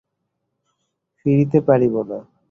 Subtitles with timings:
[1.17, 2.19] ফিরিতে পারিব না।